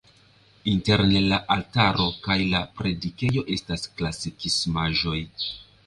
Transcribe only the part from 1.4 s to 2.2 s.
altaro